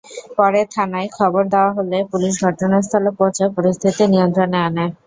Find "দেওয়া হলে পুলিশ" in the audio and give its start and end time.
1.53-2.33